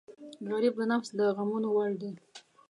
[0.51, 2.11] غریب د نفس د غمونو وړ دی